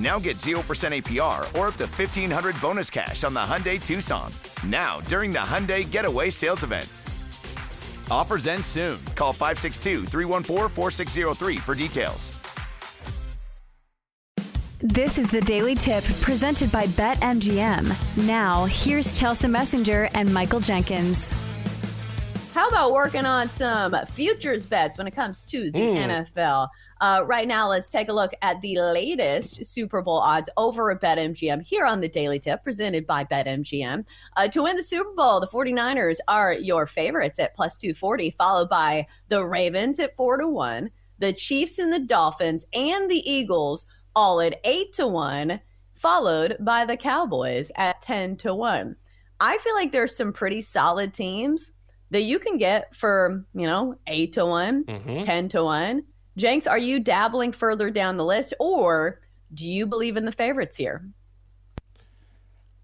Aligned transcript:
Now 0.00 0.18
get 0.18 0.38
0% 0.38 0.54
APR 0.62 1.40
or 1.58 1.68
up 1.68 1.74
to 1.74 1.84
1500 1.86 2.58
bonus 2.60 2.88
cash 2.88 3.22
on 3.22 3.34
the 3.34 3.40
Hyundai 3.40 3.84
Tucson. 3.84 4.32
Now, 4.66 5.00
during 5.02 5.30
the 5.30 5.38
Hyundai 5.38 5.88
Getaway 5.88 6.30
Sales 6.30 6.64
Event. 6.64 6.88
Offers 8.10 8.46
end 8.46 8.64
soon. 8.64 8.98
Call 9.14 9.32
562 9.32 10.06
314 10.06 10.68
4603 10.68 11.56
for 11.58 11.74
details. 11.74 12.32
This 14.82 15.18
is 15.18 15.30
the 15.30 15.42
Daily 15.42 15.74
Tip 15.74 16.02
presented 16.22 16.72
by 16.72 16.86
BetMGM. 16.86 18.26
Now, 18.26 18.64
here's 18.64 19.18
Chelsea 19.18 19.46
Messenger 19.46 20.08
and 20.14 20.32
Michael 20.32 20.60
Jenkins. 20.60 21.34
About 22.70 22.92
working 22.92 23.26
on 23.26 23.48
some 23.48 23.96
futures 24.12 24.64
bets 24.64 24.96
when 24.96 25.08
it 25.08 25.14
comes 25.14 25.44
to 25.46 25.72
the 25.72 25.80
mm. 25.80 26.24
NFL? 26.24 26.68
Uh, 27.00 27.24
right 27.26 27.48
now, 27.48 27.68
let's 27.68 27.90
take 27.90 28.08
a 28.08 28.12
look 28.12 28.30
at 28.42 28.60
the 28.60 28.78
latest 28.78 29.66
Super 29.66 30.02
Bowl 30.02 30.20
odds 30.20 30.48
over 30.56 30.92
at 30.92 31.00
BetMGM 31.00 31.62
here 31.62 31.84
on 31.84 32.00
the 32.00 32.08
Daily 32.08 32.38
Tip 32.38 32.62
presented 32.62 33.08
by 33.08 33.24
BetMGM. 33.24 34.04
Uh, 34.36 34.46
to 34.46 34.62
win 34.62 34.76
the 34.76 34.84
Super 34.84 35.12
Bowl, 35.16 35.40
the 35.40 35.48
49ers 35.48 36.18
are 36.28 36.52
your 36.52 36.86
favorites 36.86 37.40
at 37.40 37.56
plus 37.56 37.76
240, 37.76 38.30
followed 38.38 38.70
by 38.70 39.04
the 39.30 39.44
Ravens 39.44 39.98
at 39.98 40.16
4 40.16 40.36
to 40.36 40.46
1, 40.46 40.90
the 41.18 41.32
Chiefs 41.32 41.80
and 41.80 41.92
the 41.92 41.98
Dolphins, 41.98 42.64
and 42.72 43.10
the 43.10 43.28
Eagles 43.28 43.84
all 44.14 44.40
at 44.40 44.60
8 44.62 44.92
to 44.92 45.08
1, 45.08 45.60
followed 45.94 46.56
by 46.60 46.84
the 46.84 46.96
Cowboys 46.96 47.72
at 47.74 48.00
10 48.02 48.36
to 48.36 48.54
1. 48.54 48.94
I 49.40 49.58
feel 49.58 49.74
like 49.74 49.90
there's 49.90 50.16
some 50.16 50.32
pretty 50.32 50.62
solid 50.62 51.12
teams 51.12 51.72
that 52.10 52.22
you 52.22 52.38
can 52.38 52.58
get 52.58 52.94
for, 52.94 53.44
you 53.54 53.66
know, 53.66 53.96
8 54.06 54.32
to 54.34 54.46
one 54.46 54.84
mm-hmm. 54.84 55.20
10 55.20 55.48
to 55.50 55.64
1. 55.64 56.02
Jenks, 56.36 56.66
are 56.66 56.78
you 56.78 57.00
dabbling 57.00 57.52
further 57.52 57.90
down 57.90 58.16
the 58.16 58.24
list 58.24 58.54
or 58.58 59.20
do 59.52 59.68
you 59.68 59.86
believe 59.86 60.16
in 60.16 60.24
the 60.24 60.32
favorites 60.32 60.76
here? 60.76 61.04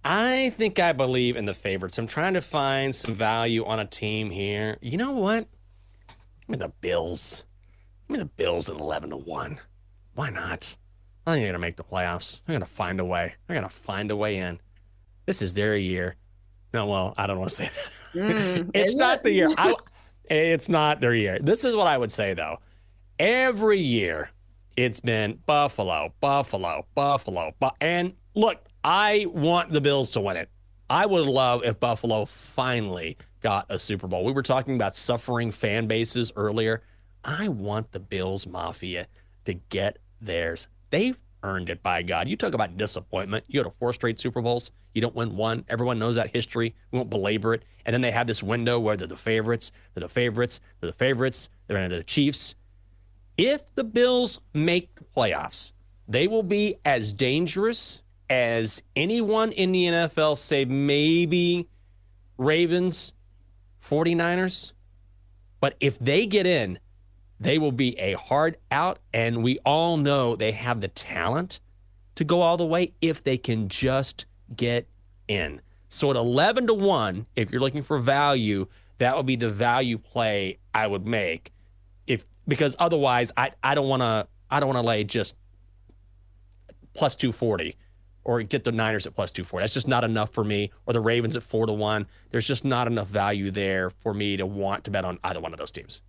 I 0.04 0.50
think 0.50 0.78
I 0.78 0.92
believe 0.92 1.37
in 1.37 1.47
the 1.47 1.54
favorites. 1.54 1.98
I'm 1.98 2.06
trying 2.06 2.34
to 2.34 2.41
find 2.41 2.94
some 2.94 3.14
value 3.14 3.64
on 3.64 3.81
a 3.81 3.84
team 3.84 4.31
here. 4.31 4.78
You 4.81 4.98
know 4.98 5.12
what? 5.12 5.48
I 6.08 6.12
mean, 6.53 6.60
the 6.60 6.72
Bills. 6.81 7.44
I 8.08 8.12
mean, 8.12 8.20
the 8.20 8.26
Bills 8.26 8.69
at 8.69 8.76
11 8.76 9.10
to 9.10 9.16
1. 9.16 9.60
Why 10.14 10.31
not? 10.31 10.76
I 11.26 11.32
think 11.32 11.43
they're 11.43 11.53
gonna 11.53 11.58
make 11.58 11.76
the 11.76 11.82
playoffs. 11.82 12.41
They're 12.47 12.54
gonna 12.54 12.66
find 12.66 13.00
a 13.00 13.04
way. 13.04 13.34
They're 13.47 13.56
gonna 13.56 13.69
find 13.69 14.12
a 14.12 14.16
way 14.16 14.37
in. 14.37 14.60
This 15.26 15.43
is 15.43 15.54
their 15.54 15.76
year. 15.76 16.14
No, 16.72 16.87
well, 16.87 17.14
I 17.16 17.26
don't 17.26 17.38
want 17.38 17.50
to 17.50 17.56
say 17.56 17.64
that. 17.75 17.91
Mm, 18.15 18.71
it's 18.75 18.94
not 18.94 19.19
it? 19.19 19.22
the 19.25 19.33
year. 19.33 19.49
I, 19.56 19.75
it's 20.25 20.69
not 20.69 21.00
their 21.00 21.15
year. 21.15 21.39
This 21.41 21.65
is 21.65 21.75
what 21.75 21.87
I 21.87 21.99
would 21.99 22.12
say 22.12 22.34
though. 22.34 22.59
Every 23.19 23.78
year, 23.78 24.31
it's 24.77 25.00
been 25.00 25.39
Buffalo, 25.47 26.12
Buffalo, 26.21 26.87
Buffalo, 26.94 27.55
bu- 27.59 27.69
and 27.81 28.15
look, 28.34 28.62
I 28.84 29.27
want 29.28 29.72
the 29.72 29.81
Bills 29.81 30.11
to 30.12 30.21
win 30.21 30.37
it. 30.37 30.50
I 30.89 31.06
would 31.06 31.27
love 31.27 31.65
if 31.65 31.81
Buffalo 31.81 32.27
finally 32.27 33.17
got 33.41 33.67
a 33.69 33.78
Super 33.78 34.06
Bowl. 34.06 34.25
We 34.25 34.33
were 34.33 34.43
talking 34.43 34.77
about 34.77 34.97
suffering 34.97 35.50
fan 35.50 35.87
bases 35.87 36.31
earlier. 36.37 36.83
I 37.25 37.49
want 37.49 37.93
the 37.93 38.00
Bills 38.00 38.47
Mafia 38.47 39.09
to 39.44 39.55
get 39.55 39.99
theirs 40.21 40.69
They've 40.91 41.19
earned 41.42 41.70
it 41.70 41.82
by 41.82 42.02
God. 42.02 42.28
You 42.28 42.36
talk 42.36 42.54
about 42.54 42.76
disappointment. 42.76 43.44
You 43.48 43.62
go 43.62 43.70
to 43.70 43.76
four 43.78 43.92
straight 43.92 44.19
Super 44.19 44.41
Bowls, 44.41 44.70
you 44.94 45.02
don't 45.02 45.14
win 45.14 45.36
one. 45.36 45.64
Everyone 45.69 45.98
knows 45.98 46.14
that 46.14 46.34
history. 46.34 46.74
We 46.91 46.98
won't 46.98 47.10
belabor 47.10 47.54
it. 47.54 47.64
And 47.84 47.92
then 47.92 48.00
they 48.00 48.10
have 48.10 48.26
this 48.26 48.42
window 48.42 48.80
where 48.80 48.97
they're 48.97 49.06
the 49.06 49.16
favorites, 49.16 49.70
they're 49.94 50.00
the 50.00 50.08
favorites, 50.08 50.60
they're 50.80 50.91
the 50.91 50.96
favorites, 50.96 51.48
they're 51.66 51.76
into 51.76 51.96
the 51.96 52.04
Chiefs. 52.04 52.54
If 53.36 53.75
the 53.75 53.84
Bills 53.84 54.41
make 54.54 54.94
the 54.94 55.04
playoffs, 55.04 55.72
they 56.08 56.26
will 56.26 56.42
be 56.42 56.76
as 56.84 57.12
dangerous 57.12 58.02
as 58.30 58.82
anyone 58.94 59.52
in 59.52 59.72
the 59.72 59.84
NFL, 59.84 60.36
save 60.38 60.70
maybe 60.70 61.69
Ravens, 62.38 63.12
49ers. 63.84 64.72
But 65.60 65.76
if 65.80 65.98
they 65.98 66.26
get 66.26 66.46
in, 66.46 66.78
they 67.38 67.58
will 67.58 67.72
be 67.72 67.98
a 67.98 68.14
hard 68.14 68.56
out, 68.70 68.98
and 69.12 69.42
we 69.42 69.58
all 69.64 69.97
know 69.97 70.36
they 70.36 70.52
have 70.52 70.80
the 70.80 70.88
talent 70.88 71.60
to 72.14 72.24
go 72.24 72.41
all 72.41 72.56
the 72.56 72.66
way 72.66 72.92
if 73.00 73.22
they 73.22 73.36
can 73.36 73.69
just 73.69 74.24
get 74.54 74.88
in. 75.28 75.60
So 75.88 76.10
at 76.10 76.16
11 76.16 76.66
to 76.69 76.75
1, 76.75 77.26
if 77.36 77.50
you're 77.50 77.60
looking 77.60 77.82
for 77.82 77.98
value, 77.98 78.66
that 78.98 79.16
would 79.16 79.26
be 79.26 79.36
the 79.36 79.50
value 79.50 79.98
play 79.98 80.58
I 80.75 80.86
would 80.86 81.06
make. 81.06 81.52
If 82.06 82.25
because 82.48 82.76
otherwise 82.78 83.32
I, 83.36 83.50
I 83.62 83.75
don't 83.75 83.88
want 83.88 84.02
to 84.02 84.28
I 84.50 84.60
don't 84.60 84.69
want 84.69 84.78
to 84.78 84.86
lay 84.86 85.04
just 85.04 85.36
plus 86.94 87.16
240 87.16 87.76
or 88.25 88.43
get 88.43 88.64
the 88.64 88.72
Niners 88.72 89.06
at 89.06 89.14
plus 89.14 89.31
240. 89.32 89.62
That's 89.62 89.75
just 89.75 89.88
not 89.88 90.05
enough 90.05 90.31
for 90.31 90.44
me 90.44 90.70
or 90.87 90.93
the 90.93 91.00
Ravens 91.00 91.37
at 91.37 91.43
4 91.43 91.66
to 91.66 91.72
1. 91.72 92.06
There's 92.31 92.46
just 92.46 92.64
not 92.64 92.87
enough 92.87 93.08
value 93.08 93.50
there 93.50 93.90
for 93.90 94.14
me 94.14 94.37
to 94.37 94.46
want 94.46 94.84
to 94.84 94.90
bet 94.90 95.05
on 95.05 95.19
either 95.22 95.40
one 95.40 95.52
of 95.52 95.58
those 95.58 95.70
teams. 95.70 96.00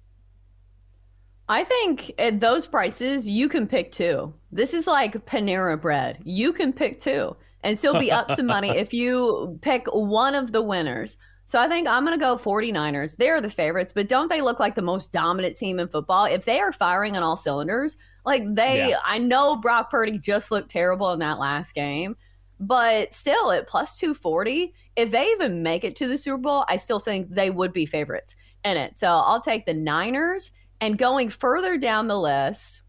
I 1.50 1.64
think 1.64 2.14
at 2.18 2.40
those 2.40 2.68
prices, 2.68 3.28
you 3.28 3.48
can 3.48 3.68
pick 3.68 3.92
two. 3.92 4.34
This 4.52 4.74
is 4.74 4.88
like 4.88 5.26
Panera 5.26 5.82
bread. 5.82 6.20
You 6.24 6.52
can 6.52 6.74
pick 6.74 7.00
two 7.00 7.36
and 7.64 7.78
still 7.78 7.98
be 8.00 8.12
up 8.12 8.32
some 8.32 8.46
money 8.46 8.70
if 8.70 8.94
you 8.94 9.58
pick 9.62 9.88
one 9.94 10.36
of 10.36 10.52
the 10.52 10.62
winners. 10.62 11.18
So 11.46 11.58
I 11.58 11.70
think 11.70 11.88
I'm 11.88 12.06
going 12.06 12.18
to 12.18 12.24
go 12.24 12.38
49ers. 12.38 13.16
They're 13.16 13.40
the 13.40 13.50
favorites, 13.50 13.94
but 13.94 14.10
don't 14.10 14.28
they 14.28 14.42
look 14.42 14.60
like 14.60 14.76
the 14.76 14.82
most 14.82 15.14
dominant 15.14 15.56
team 15.56 15.80
in 15.80 15.88
football? 15.88 16.26
If 16.26 16.44
they 16.44 16.60
are 16.60 16.74
firing 16.74 17.16
on 17.16 17.24
all 17.24 17.38
cylinders, 17.38 17.96
like 18.26 18.44
they, 18.54 18.90
yeah. 18.90 19.00
I 19.06 19.18
know 19.18 19.56
Brock 19.56 19.90
Purdy 19.90 20.20
just 20.20 20.52
looked 20.52 20.70
terrible 20.70 21.14
in 21.14 21.20
that 21.20 21.40
last 21.40 21.74
game, 21.74 22.18
but 22.60 23.14
still 23.14 23.52
at 23.52 23.68
plus 23.68 23.98
240, 23.98 24.74
if 24.98 25.12
they 25.12 25.28
even 25.28 25.64
make 25.64 25.86
it 25.86 25.96
to 25.96 26.08
the 26.10 26.18
Super 26.18 26.38
Bowl, 26.38 26.66
I 26.68 26.76
still 26.76 27.00
think 27.00 27.30
they 27.30 27.50
would 27.50 27.72
be 27.72 27.86
favorites 27.86 28.36
in 28.66 28.76
it. 28.76 28.98
So 28.98 29.08
I'll 29.08 29.42
take 29.42 29.66
the 29.66 29.74
Niners 29.74 30.52
and 30.82 30.98
going 30.98 31.30
further 31.30 31.78
down 31.78 32.08
the 32.08 32.20
list, 32.20 32.82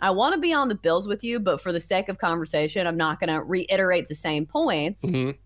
I 0.00 0.10
want 0.10 0.34
to 0.34 0.40
be 0.40 0.52
on 0.52 0.68
the 0.68 0.74
Bills 0.74 1.06
with 1.06 1.22
you, 1.22 1.38
but 1.38 1.60
for 1.60 1.72
the 1.72 1.80
sake 1.80 2.08
of 2.08 2.18
conversation, 2.18 2.86
I'm 2.86 2.96
not 2.96 3.20
going 3.20 3.28
to 3.32 3.42
reiterate 3.42 4.08
the 4.08 4.14
same 4.14 4.46
points. 4.46 5.02
Mhm. 5.04 5.36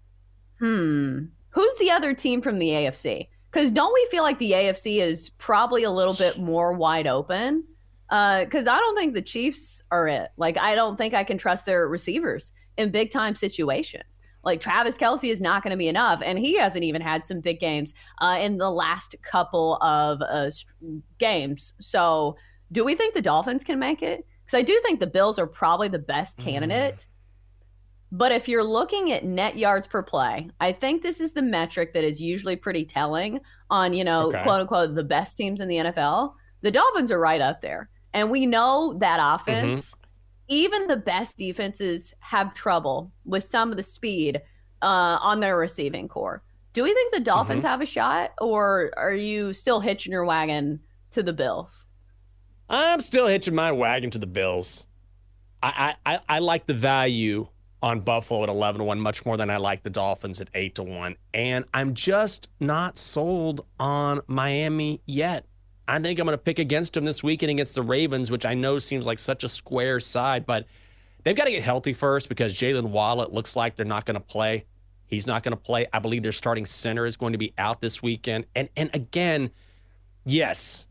Hmm. 0.59 1.19
Who's 1.51 1.77
the 1.77 1.91
other 1.91 2.15
team 2.15 2.41
from 2.41 2.59
the 2.59 2.71
AFC? 2.71 3.29
Because 3.51 3.71
don't 3.71 3.93
we 3.93 4.07
feel 4.11 4.23
like 4.23 4.39
the 4.39 4.53
AFC 4.53 5.01
is 5.01 5.31
probably 5.39 5.83
a 5.83 5.91
little 5.91 6.15
bit 6.15 6.39
more 6.39 6.73
wide 6.73 7.07
open? 7.07 7.65
Because 8.09 8.67
I 8.69 8.77
don't 8.79 8.97
think 8.97 9.15
the 9.15 9.23
Chiefs 9.23 9.83
are 9.91 10.09
it. 10.09 10.31
Like, 10.37 10.59
I 10.59 10.75
don't 10.75 10.97
think 10.97 11.15
I 11.15 11.25
can 11.25 11.39
trust 11.39 11.67
their 11.67 11.89
receivers 11.89 12.53
in 12.77 12.91
big 12.91 13.11
time 13.11 13.35
situations. 13.35 14.19
Like, 14.47 14.61
Travis 14.63 14.97
Kelce 14.97 15.31
is 15.31 15.43
not 15.43 15.63
going 15.63 15.73
to 15.73 15.77
be 15.77 15.89
enough. 15.89 16.23
And 16.25 16.39
he 16.39 16.57
hasn't 16.57 16.85
even 16.85 17.03
had 17.03 17.23
some 17.25 17.41
big 17.41 17.61
games 17.61 17.93
uh, 18.23 18.39
in 18.41 18.57
the 18.57 18.71
last 18.71 19.17
couple 19.23 19.77
of 19.83 20.23
uh, 20.23 20.51
games. 21.19 21.75
So, 21.81 22.37
do 22.73 22.85
we 22.85 22.95
think 22.95 23.13
the 23.13 23.21
Dolphins 23.23 23.63
can 23.65 23.79
make 23.79 24.03
it? 24.03 24.25
Because 24.45 24.59
I 24.59 24.63
do 24.63 24.79
think 24.85 25.01
the 25.01 25.07
Bills 25.07 25.39
are 25.39 25.47
probably 25.47 25.89
the 25.89 25.99
best 25.99 26.39
candidate. 26.39 27.07
But 28.13 28.31
if 28.31 28.49
you're 28.49 28.65
looking 28.65 29.11
at 29.13 29.25
net 29.25 29.59
yards 29.59 29.87
per 29.89 30.03
play, 30.03 30.49
I 30.61 30.71
think 30.73 31.03
this 31.03 31.21
is 31.21 31.33
the 31.33 31.43
metric 31.43 31.93
that 31.95 32.05
is 32.05 32.21
usually 32.21 32.55
pretty 32.57 32.85
telling 32.85 33.41
on, 33.69 33.93
you 33.93 34.05
know, 34.05 34.29
Okay. 34.29 34.43
quote 34.45 34.61
unquote, 34.61 34.95
the 34.95 35.03
best 35.05 35.37
teams 35.37 35.61
in 35.61 35.69
the 35.69 35.77
NFL. 35.77 36.33
The 36.63 36.71
Dolphins 36.71 37.11
are 37.11 37.19
right 37.19 37.41
up 37.41 37.61
there. 37.61 37.89
And 38.15 38.31
we 38.31 38.47
know 38.47 38.97
that 39.01 39.19
offense, 39.21 39.93
even 40.49 40.87
the 40.87 40.97
best 40.97 41.37
defenses 41.37 42.15
have 42.21 42.55
trouble 42.55 43.13
with 43.25 43.45
some 43.45 43.71
of 43.71 43.77
the 43.77 43.83
speed 43.83 44.41
uh, 44.83 45.19
on 45.21 45.41
their 45.41 45.57
receiving 45.57 46.09
corps. 46.09 46.43
Do 46.73 46.83
we 46.83 46.93
think 46.93 47.13
the 47.15 47.21
Dolphins 47.21 47.65
Mhm. 47.65 47.69
have 47.69 47.81
a 47.81 47.87
shot, 47.87 48.33
or 48.41 48.91
are 48.97 49.15
you 49.15 49.53
still 49.55 49.81
hitching 49.81 50.13
your 50.13 50.25
wagon 50.25 50.81
to 51.13 51.23
the 51.23 51.33
Bills? 51.33 51.87
I'm 52.69 53.01
still 53.01 53.27
hitching 53.27 53.55
my 53.55 53.73
wagon 53.73 54.11
to 54.11 54.19
the 54.19 54.27
Bills. 54.27 54.87
I 55.63 55.95
I, 56.05 56.15
I, 56.15 56.21
I 56.29 56.39
like 56.41 56.67
the 56.67 56.75
value 56.75 57.49
on 57.83 58.01
Buffalo 58.01 58.43
at 58.43 58.49
11 58.49 58.81
to 58.81 58.85
1 58.85 59.01
much 59.01 59.25
more 59.25 59.37
than 59.37 59.49
I 59.51 59.57
like 59.59 59.83
the 59.85 59.91
Dolphins 59.91 60.41
at 60.41 60.49
8 60.55 60.75
to 60.77 60.83
1. 60.83 61.17
And 61.33 61.65
I'm 61.73 61.95
just 61.95 62.49
not 62.61 62.99
sold 62.99 63.65
on 63.79 64.21
Miami 64.27 65.01
yet. 65.07 65.47
I 65.89 65.99
think 66.01 66.19
I'm 66.19 66.27
going 66.27 66.37
to 66.37 66.43
pick 66.43 66.59
against 66.59 66.95
them 66.95 67.05
this 67.05 67.23
weekend 67.23 67.51
against 67.51 67.75
the 67.75 67.83
Ravens, 67.83 68.31
which 68.31 68.45
I 68.45 68.55
know 68.55 68.79
seems 68.79 69.07
like 69.07 69.19
such 69.19 69.45
a 69.45 69.49
square 69.49 70.01
side, 70.01 70.45
but 70.45 70.67
they've 71.23 71.37
got 71.37 71.45
to 71.45 71.51
get 71.51 71.63
healthy 71.63 71.93
first 71.93 72.29
because 72.29 72.57
Jaylen 72.57 72.91
Waddle 72.91 73.29
looks 73.31 73.55
like 73.55 73.77
they're 73.77 73.87
not 73.87 74.05
going 74.05 74.15
to 74.15 74.21
play. 74.21 74.65
He's 75.07 75.27
not 75.27 75.45
going 75.45 75.53
to 75.53 75.63
play. 75.63 75.87
I 75.93 76.01
believe 76.01 76.23
their 76.23 76.33
starting 76.33 76.67
center 76.67 77.07
is 77.07 77.17
going 77.17 77.33
to 77.33 77.39
be 77.39 77.53
out 77.57 77.81
this 77.81 78.03
weekend. 78.03 78.47
And 78.55 78.69
and 78.77 78.91
again, 78.93 79.51
yes, 80.25 80.89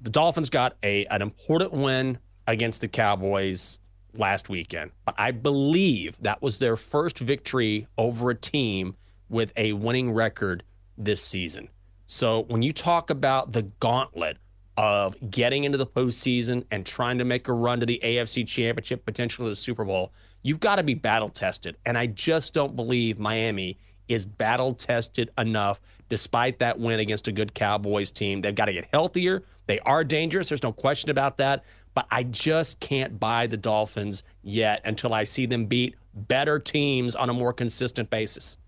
the 0.00 0.10
Dolphins 0.10 0.50
got 0.50 0.76
a 0.82 1.06
an 1.06 1.22
important 1.22 1.72
win 1.72 2.18
against 2.48 2.80
the 2.80 2.88
Cowboys 2.88 3.78
last 4.12 4.48
weekend. 4.48 4.90
But 5.04 5.14
I 5.18 5.30
believe 5.30 6.16
that 6.20 6.42
was 6.42 6.58
their 6.58 6.76
first 6.76 7.18
victory 7.18 7.86
over 7.96 8.30
a 8.30 8.34
team 8.34 8.96
with 9.28 9.52
a 9.56 9.72
winning 9.72 10.12
record 10.12 10.64
this 10.98 11.22
season. 11.22 11.68
So 12.06 12.44
when 12.44 12.62
you 12.62 12.72
talk 12.72 13.10
about 13.10 13.52
the 13.52 13.62
gauntlet 13.62 14.38
of 14.76 15.16
getting 15.30 15.64
into 15.64 15.76
the 15.76 15.86
postseason 15.86 16.64
and 16.70 16.86
trying 16.86 17.18
to 17.18 17.24
make 17.24 17.48
a 17.48 17.52
run 17.52 17.80
to 17.80 17.86
the 17.86 18.00
AFC 18.02 18.46
championship, 18.46 19.04
potentially 19.04 19.48
the 19.48 19.56
Super 19.56 19.84
Bowl, 19.84 20.12
you've 20.42 20.60
got 20.60 20.76
to 20.76 20.84
be 20.84 20.94
battle 20.94 21.28
tested. 21.28 21.76
And 21.84 21.98
I 21.98 22.06
just 22.06 22.54
don't 22.54 22.76
believe 22.76 23.18
Miami 23.18 23.78
is 24.08 24.24
battle 24.24 24.72
tested 24.72 25.30
enough 25.36 25.80
despite 26.08 26.60
that 26.60 26.78
win 26.78 27.00
against 27.00 27.26
a 27.26 27.32
good 27.32 27.54
Cowboys 27.54 28.12
team. 28.12 28.40
They've 28.40 28.54
got 28.54 28.66
to 28.66 28.72
get 28.72 28.88
healthier. 28.92 29.42
They 29.66 29.80
are 29.80 30.04
dangerous. 30.04 30.48
There's 30.48 30.62
no 30.62 30.72
question 30.72 31.10
about 31.10 31.38
that. 31.38 31.64
But 31.94 32.06
I 32.10 32.22
just 32.22 32.78
can't 32.78 33.18
buy 33.18 33.48
the 33.48 33.56
Dolphins 33.56 34.22
yet 34.42 34.80
until 34.84 35.12
I 35.12 35.24
see 35.24 35.46
them 35.46 35.66
beat 35.66 35.96
better 36.14 36.60
teams 36.60 37.16
on 37.16 37.30
a 37.30 37.32
more 37.32 37.52
consistent 37.52 38.10
basis. 38.10 38.58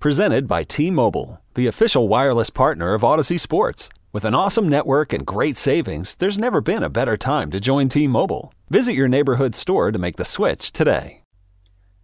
Presented 0.00 0.48
by 0.48 0.62
T 0.62 0.90
Mobile, 0.90 1.42
the 1.52 1.66
official 1.66 2.08
wireless 2.08 2.48
partner 2.48 2.94
of 2.94 3.02
Audacy 3.02 3.38
Sports. 3.38 3.90
With 4.14 4.24
an 4.24 4.34
awesome 4.34 4.66
network 4.66 5.12
and 5.12 5.26
great 5.26 5.58
savings, 5.58 6.14
there's 6.14 6.38
never 6.38 6.62
been 6.62 6.82
a 6.82 6.88
better 6.88 7.18
time 7.18 7.50
to 7.50 7.60
join 7.60 7.88
T 7.88 8.08
Mobile. 8.08 8.54
Visit 8.70 8.94
your 8.94 9.08
neighborhood 9.08 9.54
store 9.54 9.92
to 9.92 9.98
make 9.98 10.16
the 10.16 10.24
switch 10.24 10.72
today. 10.72 11.20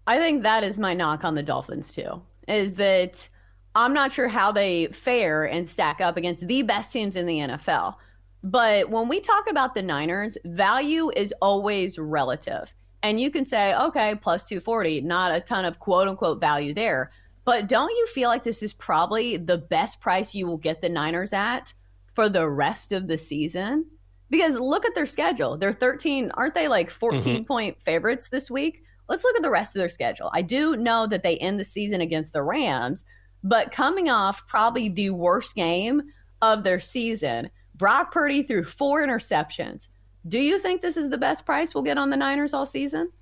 I 0.06 0.18
think 0.18 0.42
that 0.42 0.62
is 0.62 0.78
my 0.78 0.92
knock 0.92 1.24
on 1.24 1.36
the 1.36 1.42
Dolphins 1.42 1.94
too. 1.94 2.20
Is 2.46 2.74
that 2.74 3.30
I'm 3.74 3.94
not 3.94 4.12
sure 4.12 4.28
how 4.28 4.52
they 4.52 4.88
fare 4.88 5.44
and 5.44 5.66
stack 5.66 6.02
up 6.02 6.18
against 6.18 6.46
the 6.46 6.60
best 6.60 6.92
teams 6.92 7.16
in 7.16 7.24
the 7.24 7.38
NFL. 7.38 7.94
But 8.42 8.90
when 8.90 9.08
we 9.08 9.20
talk 9.20 9.48
about 9.48 9.74
the 9.74 9.80
Niners, 9.80 10.36
value 10.44 11.10
is 11.16 11.32
always 11.40 11.98
relative. 11.98 12.74
And 13.02 13.18
you 13.18 13.30
can 13.30 13.46
say, 13.46 13.74
okay, 13.74 14.16
plus 14.20 14.44
240, 14.44 15.00
not 15.00 15.34
a 15.34 15.40
ton 15.40 15.64
of 15.64 15.78
quote 15.78 16.08
unquote 16.08 16.40
value 16.40 16.74
there. 16.74 17.10
But 17.46 17.68
don't 17.68 17.90
you 17.90 18.06
feel 18.08 18.28
like 18.28 18.44
this 18.44 18.62
is 18.62 18.74
probably 18.74 19.38
the 19.38 19.56
best 19.56 20.00
price 20.00 20.34
you 20.34 20.46
will 20.46 20.58
get 20.58 20.82
the 20.82 20.88
Niners 20.90 21.32
at 21.32 21.72
for 22.14 22.28
the 22.28 22.46
rest 22.50 22.92
of 22.92 23.06
the 23.08 23.16
season? 23.16 23.86
Because 24.28 24.58
look 24.58 24.84
at 24.84 24.94
their 24.96 25.06
schedule. 25.06 25.56
They're 25.56 25.72
13, 25.72 26.32
aren't 26.34 26.54
they 26.54 26.66
like 26.68 26.90
14 26.90 27.44
Mhm. 27.44 27.46
point 27.46 27.80
favorites 27.80 28.28
this 28.28 28.50
week? 28.50 28.82
Let's 29.08 29.22
look 29.22 29.36
at 29.36 29.42
the 29.42 29.50
rest 29.50 29.76
of 29.76 29.80
their 29.80 29.88
schedule. 29.88 30.28
I 30.34 30.42
do 30.42 30.76
know 30.76 31.06
that 31.06 31.22
they 31.22 31.38
end 31.38 31.60
the 31.60 31.64
season 31.64 32.00
against 32.00 32.32
the 32.32 32.42
Rams, 32.42 33.04
but 33.44 33.70
coming 33.70 34.10
off 34.10 34.44
probably 34.48 34.88
the 34.88 35.10
worst 35.10 35.54
game 35.54 36.02
of 36.42 36.64
their 36.64 36.80
season, 36.80 37.50
Brock 37.76 38.10
Purdy 38.12 38.42
threw 38.42 38.64
four 38.64 39.06
interceptions. 39.06 39.86
Do 40.26 40.40
you 40.40 40.58
think 40.58 40.82
this 40.82 40.96
is 40.96 41.10
the 41.10 41.18
best 41.18 41.46
price 41.46 41.72
we'll 41.72 41.84
get 41.84 41.98
on 41.98 42.10
the 42.10 42.16
Niners 42.16 42.52
all 42.52 42.66
season? 42.66 43.12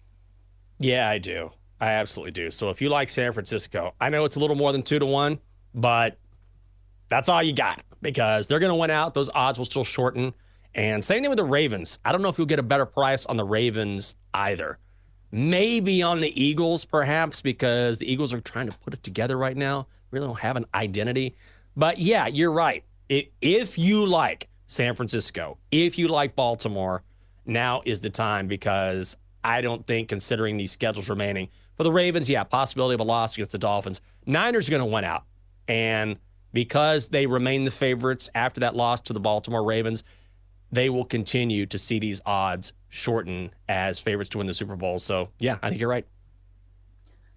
Yeah, 0.79 1.11
I 1.11 1.19
do. 1.19 1.51
I 1.81 1.93
absolutely 1.93 2.33
do. 2.33 2.51
So 2.51 2.71
if 2.71 2.81
you 2.81 2.89
like 2.89 3.09
San 3.09 3.33
Francisco, 3.33 3.95
I 4.01 4.09
know 4.11 4.25
it's 4.25 4.37
a 4.37 4.41
little 4.41 4.57
more 4.57 4.73
than 4.73 4.83
two 4.83 4.99
to 4.99 5.07
one, 5.07 5.41
but 5.75 6.19
that's 7.09 7.29
all 7.29 7.43
you 7.43 7.53
got 7.53 7.83
because 8.01 8.47
they're 8.47 8.59
going 8.59 8.71
to 8.71 8.77
win 8.77 8.91
out. 8.91 9.15
Those 9.15 9.31
odds 9.35 9.59
will 9.59 9.65
still 9.65 9.85
shorten. 9.85 10.35
And 10.75 11.05
same 11.05 11.23
thing 11.23 11.31
with 11.31 11.39
the 11.39 11.45
Ravens. 11.45 11.99
I 12.05 12.13
don't 12.13 12.23
know 12.23 12.29
if 12.29 12.39
you'll 12.39 12.47
get 12.47 12.59
a 12.59 12.65
better 12.65 12.87
price 12.87 13.27
on 13.27 13.37
the 13.37 13.45
Ravens 13.45 14.17
either. 14.33 14.79
Maybe 15.31 16.03
on 16.03 16.21
the 16.21 16.43
Eagles, 16.43 16.85
perhaps, 16.85 17.43
because 17.43 17.99
the 17.99 18.11
Eagles 18.11 18.33
are 18.33 18.41
trying 18.41 18.67
to 18.67 18.79
put 18.79 18.95
it 18.95 19.03
together 19.03 19.37
right 19.37 19.57
now. 19.57 19.89
Really 20.11 20.27
don't 20.27 20.41
have 20.41 20.57
an 20.57 20.67
identity. 20.75 21.37
But 21.77 21.99
yeah, 21.99 22.29
you're 22.29 22.53
right. 22.53 22.85
It, 23.09 23.33
if 23.41 23.79
you 23.79 24.07
like 24.07 24.49
San 24.67 24.95
Francisco, 24.95 25.59
if 25.71 25.99
you 25.99 26.09
like 26.09 26.37
Baltimore, 26.37 27.03
now 27.47 27.83
is 27.85 28.01
the 28.01 28.11
time 28.11 28.47
because 28.47 29.17
I 29.43 29.61
don't 29.61 29.87
think, 29.87 30.09
considering 30.09 30.57
these 30.57 30.73
schedules 30.73 31.11
remaining 31.11 31.51
for 31.77 31.83
the 31.83 31.93
Ravens, 31.93 32.31
yeah, 32.31 32.45
possibility 32.45 32.95
of 32.95 33.01
a 33.01 33.05
loss 33.05 33.35
against 33.35 33.53
the 33.53 33.59
Dolphins. 33.59 34.01
Niners 34.27 34.69
are 34.69 34.71
going 34.71 34.81
to 34.81 34.87
win 34.87 35.05
out. 35.05 35.25
And 35.69 36.19
because 36.53 37.09
they 37.09 37.27
remain 37.27 37.65
the 37.65 37.71
favorites 37.71 38.31
after 38.35 38.61
that 38.61 38.77
loss 38.77 39.01
to 39.03 39.13
the 39.13 39.21
Baltimore 39.21 39.65
Ravens, 39.65 40.05
they 40.71 40.89
will 40.91 41.05
continue 41.05 41.67
to 41.67 41.79
see 41.79 41.99
these 41.99 42.21
odds 42.25 42.73
shorten 42.89 43.51
as 43.69 43.99
favorites 43.99 44.31
to 44.31 44.39
win 44.39 44.47
the 44.47 44.55
Super 44.55 44.77
Bowl. 44.77 44.99
So, 44.99 45.31
yeah, 45.39 45.59
I 45.63 45.69
think 45.69 45.81
you're 45.81 45.91
right. 45.91 46.07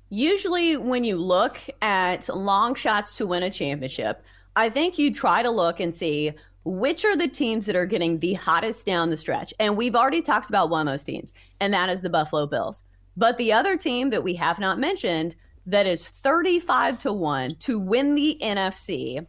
Usually, 0.09 0.77
when 0.77 1.03
you 1.03 1.17
look 1.17 1.59
at 1.81 2.29
long 2.29 2.75
shots 2.75 3.17
to 3.17 3.27
win 3.27 3.43
a 3.43 3.49
championship, 3.49 4.23
I 4.55 4.69
think 4.69 4.97
you 4.97 5.13
try 5.13 5.43
to 5.43 5.49
look 5.49 5.79
and 5.79 5.93
see 5.93 6.33
which 6.63 7.05
are 7.05 7.15
the 7.15 7.27
teams 7.27 7.65
that 7.65 7.75
are 7.75 7.85
getting 7.85 8.19
the 8.19 8.33
hottest 8.33 8.85
down 8.85 9.09
the 9.09 9.17
stretch. 9.17 9.53
And 9.59 9.77
we've 9.77 9.95
already 9.95 10.21
talked 10.21 10.49
about 10.49 10.69
one 10.69 10.87
of 10.87 10.93
those 10.93 11.03
teams, 11.03 11.33
and 11.59 11.73
that 11.73 11.89
is 11.89 12.01
the 12.01 12.09
Buffalo 12.09 12.45
Bills. 12.45 12.83
But 13.17 13.37
the 13.37 13.51
other 13.51 13.75
team 13.75 14.11
that 14.11 14.23
we 14.23 14.35
have 14.35 14.59
not 14.59 14.79
mentioned 14.79 15.35
that 15.65 15.85
is 15.87 16.07
35 16.07 16.99
to 16.99 17.11
1 17.11 17.55
to 17.55 17.79
win 17.79 18.15
the 18.15 18.37
NFC 18.41 19.25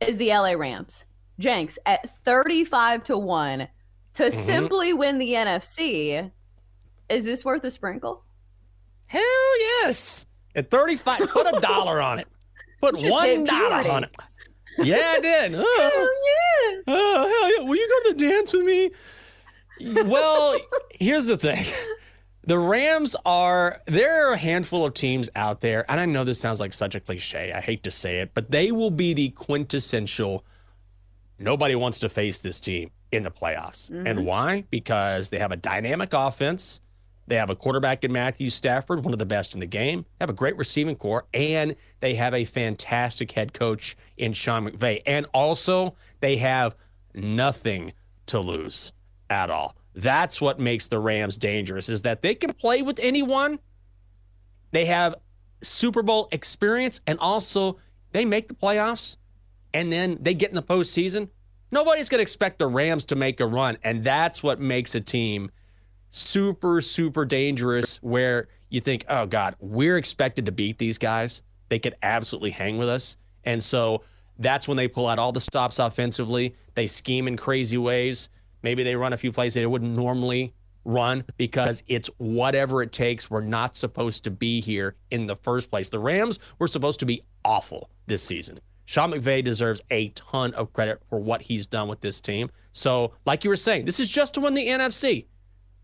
is 0.00 0.16
the 0.18 0.30
LA 0.30 0.52
Rams. 0.52 1.04
Jenks 1.38 1.78
at 1.86 2.10
35 2.24 3.04
to 3.04 3.16
1 3.16 3.68
to 4.14 4.24
Mhm. 4.24 4.44
simply 4.44 4.92
win 4.92 5.18
the 5.18 5.34
NFC. 5.36 6.30
Is 7.08 7.24
this 7.24 7.44
worth 7.44 7.64
a 7.64 7.70
sprinkle? 7.70 8.24
Hell 9.06 9.58
yes. 9.82 10.26
At 10.54 10.70
35, 10.70 11.20
put 11.30 11.46
a 11.46 11.60
dollar 11.60 12.00
on 12.00 12.18
it. 12.18 12.28
Put 12.80 12.96
one 12.96 13.44
dollar 13.44 13.88
on 13.90 14.04
it. 14.04 14.10
Yeah, 14.78 15.14
I 15.16 15.20
did. 15.20 15.54
Oh, 15.58 16.16
yes. 16.74 16.84
oh, 16.88 17.28
hell 17.28 17.58
yeah. 17.58 17.68
Will 17.68 17.76
you 17.76 17.88
go 17.88 18.10
to 18.10 18.14
the 18.16 18.28
dance 18.28 18.52
with 18.52 18.62
me? 18.64 18.90
Well, 20.04 20.56
here's 20.90 21.26
the 21.26 21.36
thing. 21.36 21.64
The 22.42 22.58
Rams 22.58 23.14
are, 23.26 23.80
there 23.86 24.28
are 24.28 24.32
a 24.32 24.38
handful 24.38 24.86
of 24.86 24.94
teams 24.94 25.28
out 25.36 25.60
there, 25.60 25.84
and 25.90 26.00
I 26.00 26.06
know 26.06 26.24
this 26.24 26.40
sounds 26.40 26.58
like 26.58 26.72
such 26.72 26.94
a 26.94 27.00
cliche. 27.00 27.52
I 27.52 27.60
hate 27.60 27.82
to 27.82 27.90
say 27.90 28.18
it, 28.20 28.32
but 28.32 28.50
they 28.50 28.72
will 28.72 28.90
be 28.90 29.12
the 29.12 29.28
quintessential 29.30 30.44
nobody 31.38 31.74
wants 31.74 31.98
to 32.00 32.08
face 32.08 32.38
this 32.38 32.58
team 32.60 32.90
in 33.12 33.22
the 33.24 33.30
playoffs. 33.30 33.90
Mhm. 33.90 34.08
And 34.08 34.26
why? 34.26 34.64
Because 34.70 35.30
they 35.30 35.38
have 35.38 35.52
a 35.52 35.56
dynamic 35.56 36.12
offense. 36.12 36.80
They 37.26 37.36
have 37.36 37.50
a 37.50 37.56
quarterback 37.56 38.04
in 38.04 38.12
Matthew 38.12 38.50
Stafford, 38.50 39.04
one 39.04 39.12
of 39.12 39.18
the 39.18 39.26
best 39.26 39.54
in 39.54 39.60
the 39.60 39.66
game. 39.66 40.02
They 40.02 40.22
have 40.24 40.30
a 40.30 40.34
great 40.34 40.56
receiving 40.56 40.96
corps, 40.96 41.26
and 41.32 41.76
they 42.00 42.14
have 42.14 42.34
a 42.34 42.44
fantastic 42.44 43.32
head 43.32 43.52
coach 43.52 43.96
in 44.16 44.32
Sean 44.32 44.68
McVay. 44.68 45.02
And 45.06 45.26
also, 45.32 45.94
they 46.20 46.38
have 46.38 46.74
nothing 47.14 47.92
to 48.26 48.40
lose 48.40 48.92
at 49.28 49.48
all. 49.50 49.76
That's 49.94 50.40
what 50.40 50.58
makes 50.58 50.88
the 50.88 50.98
Rams 50.98 51.36
dangerous 51.36 51.88
is 51.88 52.02
that 52.02 52.22
they 52.22 52.34
can 52.34 52.52
play 52.52 52.82
with 52.82 52.98
anyone. 53.00 53.58
They 54.70 54.84
have 54.86 55.16
Super 55.62 56.02
Bowl 56.02 56.28
experience 56.32 57.00
and 57.06 57.18
also 57.18 57.78
they 58.12 58.24
make 58.24 58.48
the 58.48 58.54
playoffs 58.54 59.16
and 59.74 59.92
then 59.92 60.18
they 60.20 60.34
get 60.34 60.50
in 60.50 60.56
the 60.56 60.62
postseason. 60.62 61.28
Nobody's 61.72 62.08
going 62.08 62.18
to 62.18 62.22
expect 62.22 62.58
the 62.58 62.66
Rams 62.66 63.04
to 63.06 63.16
make 63.16 63.40
a 63.40 63.46
run. 63.46 63.78
And 63.82 64.02
that's 64.02 64.42
what 64.42 64.60
makes 64.60 64.94
a 64.94 65.00
team 65.00 65.50
super, 66.10 66.80
super 66.80 67.24
dangerous 67.24 67.96
where 68.02 68.48
you 68.68 68.80
think, 68.80 69.04
oh, 69.08 69.26
God, 69.26 69.54
we're 69.60 69.96
expected 69.96 70.46
to 70.46 70.52
beat 70.52 70.78
these 70.78 70.98
guys. 70.98 71.42
They 71.68 71.78
could 71.78 71.94
absolutely 72.02 72.50
hang 72.50 72.78
with 72.78 72.88
us. 72.88 73.16
And 73.44 73.62
so 73.62 74.02
that's 74.38 74.66
when 74.66 74.76
they 74.76 74.88
pull 74.88 75.06
out 75.06 75.18
all 75.18 75.32
the 75.32 75.40
stops 75.40 75.78
offensively. 75.78 76.56
They 76.74 76.86
scheme 76.86 77.28
in 77.28 77.36
crazy 77.36 77.78
ways. 77.78 78.28
Maybe 78.62 78.82
they 78.82 78.96
run 78.96 79.12
a 79.12 79.16
few 79.16 79.32
plays 79.32 79.54
they 79.54 79.66
wouldn't 79.66 79.96
normally 79.96 80.54
run 80.84 81.24
because 81.36 81.82
it's 81.86 82.08
whatever 82.18 82.82
it 82.82 82.92
takes. 82.92 83.30
We're 83.30 83.40
not 83.42 83.76
supposed 83.76 84.24
to 84.24 84.30
be 84.30 84.60
here 84.60 84.96
in 85.10 85.26
the 85.26 85.36
first 85.36 85.70
place. 85.70 85.88
The 85.88 85.98
Rams 85.98 86.38
were 86.58 86.68
supposed 86.68 87.00
to 87.00 87.06
be 87.06 87.22
awful 87.44 87.90
this 88.06 88.22
season. 88.22 88.58
Sean 88.84 89.12
McVay 89.12 89.44
deserves 89.44 89.82
a 89.90 90.08
ton 90.08 90.52
of 90.54 90.72
credit 90.72 91.00
for 91.08 91.20
what 91.20 91.42
he's 91.42 91.66
done 91.66 91.86
with 91.88 92.00
this 92.00 92.20
team. 92.20 92.50
So, 92.72 93.12
like 93.24 93.44
you 93.44 93.50
were 93.50 93.56
saying, 93.56 93.84
this 93.84 94.00
is 94.00 94.08
just 94.08 94.34
to 94.34 94.40
win 94.40 94.54
the 94.54 94.66
NFC. 94.66 95.26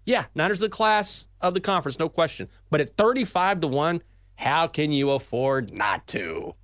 Yeah, 0.04 0.24
Niners 0.34 0.58
the 0.58 0.68
class 0.68 1.28
of 1.40 1.54
the 1.54 1.60
conference, 1.60 1.98
no 1.98 2.08
question. 2.08 2.48
But 2.70 2.80
at 2.80 2.96
35 2.96 3.60
to 3.60 3.68
1, 3.68 4.02
how 4.36 4.66
can 4.66 4.92
you 4.92 5.10
afford 5.10 5.72
not 5.72 6.06
to? 6.08 6.54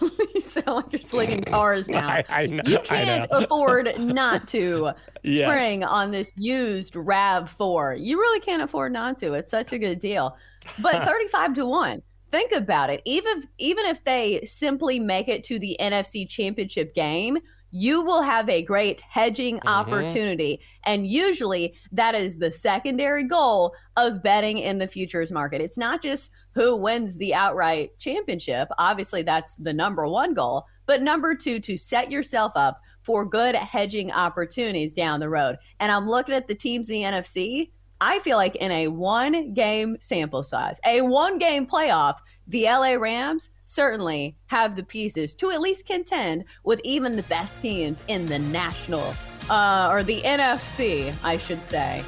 you 0.34 0.40
sound 0.40 0.66
like 0.68 0.92
you're 0.92 1.02
slinging 1.02 1.42
cars 1.44 1.88
now. 1.88 2.08
I, 2.08 2.24
I 2.28 2.46
know, 2.46 2.62
you 2.66 2.78
can't 2.80 3.26
afford 3.30 3.98
not 3.98 4.48
to 4.48 4.92
Yes. 5.22 5.50
spring 5.50 5.84
on 5.84 6.10
this 6.10 6.32
used 6.36 6.94
RAV4. 6.94 8.02
You 8.02 8.18
really 8.18 8.40
can't 8.40 8.62
afford 8.62 8.92
not 8.92 9.18
to. 9.18 9.34
It's 9.34 9.50
such 9.50 9.72
a 9.72 9.78
good 9.78 9.98
deal. 9.98 10.36
But 10.80 11.04
35 11.04 11.54
to 11.54 11.66
1. 11.66 12.02
Think 12.32 12.52
about 12.52 12.90
it. 12.90 13.02
Even 13.04 13.48
even 13.58 13.86
if 13.86 14.02
they 14.04 14.44
simply 14.44 15.00
make 15.00 15.28
it 15.28 15.42
to 15.44 15.58
the 15.58 15.76
NFC 15.80 16.28
Championship 16.28 16.94
game, 16.94 17.38
you 17.70 18.02
will 18.02 18.22
have 18.22 18.48
a 18.48 18.62
great 18.62 19.00
hedging 19.02 19.58
Mm-hmm. 19.60 19.68
opportunity. 19.68 20.60
And 20.84 21.06
usually 21.06 21.74
that 21.92 22.14
is 22.14 22.38
the 22.38 22.52
secondary 22.52 23.24
goal 23.24 23.74
of 23.96 24.22
betting 24.22 24.58
in 24.58 24.78
the 24.78 24.88
futures 24.88 25.30
market. 25.32 25.60
It's 25.60 25.78
not 25.78 26.02
just 26.02 26.30
who 26.54 26.76
wins 26.76 27.16
the 27.16 27.34
outright 27.34 27.98
championship. 27.98 28.68
Obviously, 28.78 29.22
that's 29.22 29.56
the 29.56 29.72
number 29.72 30.06
one 30.06 30.34
goal. 30.34 30.64
But 30.86 31.02
number 31.02 31.34
two, 31.34 31.60
to 31.60 31.76
set 31.76 32.10
yourself 32.10 32.52
up 32.56 32.80
for 33.02 33.24
good 33.24 33.54
hedging 33.54 34.10
opportunities 34.12 34.92
down 34.92 35.20
the 35.20 35.28
road. 35.28 35.56
And 35.78 35.90
I'm 35.92 36.08
looking 36.08 36.34
at 36.34 36.48
the 36.48 36.54
teams 36.54 36.88
in 36.88 36.94
the 36.94 37.02
NFC. 37.02 37.70
I 38.00 38.18
feel 38.20 38.38
like 38.38 38.56
in 38.56 38.70
a 38.70 38.88
one 38.88 39.52
game 39.52 39.96
sample 40.00 40.42
size, 40.42 40.80
a 40.86 41.02
one 41.02 41.38
game 41.38 41.66
playoff, 41.66 42.18
the 42.46 42.64
LA 42.64 42.92
Rams 42.92 43.50
certainly 43.64 44.36
have 44.46 44.74
the 44.74 44.82
pieces 44.82 45.34
to 45.36 45.50
at 45.50 45.60
least 45.60 45.86
contend 45.86 46.44
with 46.64 46.80
even 46.82 47.14
the 47.14 47.22
best 47.24 47.60
teams 47.60 48.02
in 48.08 48.24
the 48.26 48.38
national 48.38 49.14
uh, 49.50 49.88
or 49.90 50.02
the 50.02 50.22
NFC, 50.22 51.14
I 51.22 51.36
should 51.36 51.62
say. 51.64 52.02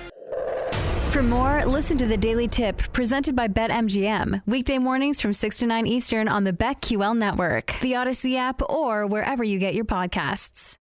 For 1.11 1.23
more, 1.23 1.63
listen 1.67 1.99
to 1.99 2.07
the 2.07 2.17
Daily 2.17 2.49
Tip 2.49 2.79
presented 2.95 3.37
by 3.37 3.47
BetMGM. 3.47 4.43
Weekday 4.47 4.79
mornings 4.79 5.21
from 5.21 5.35
6 5.35 5.59
to 5.59 5.67
9 5.67 5.87
Eastern 5.87 6.27
on 6.27 6.45
the 6.45 6.55
BetQL 6.55 7.15
network, 7.15 7.79
the 7.83 7.93
Audacy 7.93 8.37
app, 8.37 8.63
or 8.71 9.07
wherever 9.07 9.45
you 9.45 9.59
get 9.59 9.75
your 9.75 9.85
podcasts. 9.85 10.79